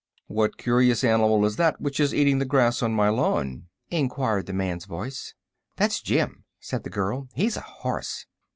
"What 0.25 0.57
curious 0.57 1.03
animal 1.03 1.45
is 1.45 1.57
that 1.57 1.79
which 1.79 1.99
is 1.99 2.11
eating 2.11 2.39
the 2.39 2.45
grass 2.45 2.81
on 2.81 2.91
my 2.91 3.09
lawn?" 3.09 3.67
enquired 3.91 4.47
the 4.47 4.51
man's 4.53 4.85
voice. 4.85 5.35
"That's 5.77 6.01
Jim," 6.01 6.43
said 6.59 6.81
the 6.83 6.89
girl. 6.89 7.29
"He's 7.35 7.55
a 7.55 7.61
horse." 7.61 8.25